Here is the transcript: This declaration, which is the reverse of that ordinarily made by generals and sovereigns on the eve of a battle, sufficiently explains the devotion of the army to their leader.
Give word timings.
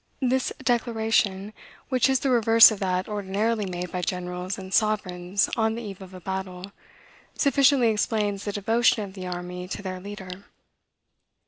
This 0.23 0.51
declaration, 0.63 1.53
which 1.89 2.09
is 2.09 2.21
the 2.21 2.31
reverse 2.31 2.71
of 2.71 2.79
that 2.79 3.07
ordinarily 3.07 3.67
made 3.67 3.91
by 3.91 4.01
generals 4.01 4.57
and 4.57 4.73
sovereigns 4.73 5.47
on 5.55 5.75
the 5.75 5.83
eve 5.83 6.01
of 6.01 6.15
a 6.15 6.19
battle, 6.19 6.71
sufficiently 7.37 7.89
explains 7.89 8.43
the 8.43 8.51
devotion 8.51 9.03
of 9.03 9.13
the 9.13 9.27
army 9.27 9.67
to 9.67 9.83
their 9.83 9.99
leader. 9.99 10.45